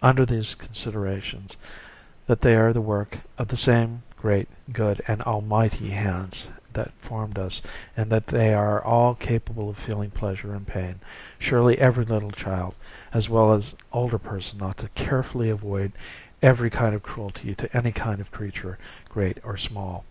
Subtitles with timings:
[0.00, 1.52] Under these considerations,
[2.26, 6.34] that they are the work of the same great, good, and Almighty hand
[6.72, 7.60] that formed us,
[7.94, 10.98] and that they are all capable of feeling pleasure and pain,
[11.38, 12.74] surely every little child,
[13.12, 15.92] as well as older person, ought carefully to avoid
[16.40, 18.78] every kind of cruelty to any kind of creature,
[19.10, 20.06] great or small.